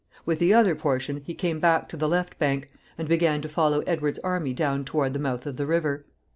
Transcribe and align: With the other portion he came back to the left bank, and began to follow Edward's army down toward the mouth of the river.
With 0.25 0.39
the 0.39 0.51
other 0.51 0.73
portion 0.73 1.17
he 1.17 1.35
came 1.35 1.59
back 1.59 1.87
to 1.89 1.95
the 1.95 2.09
left 2.09 2.39
bank, 2.39 2.69
and 2.97 3.07
began 3.07 3.39
to 3.41 3.47
follow 3.47 3.81
Edward's 3.81 4.17
army 4.23 4.51
down 4.51 4.83
toward 4.83 5.13
the 5.13 5.19
mouth 5.19 5.45
of 5.45 5.57
the 5.57 5.67
river. 5.67 6.05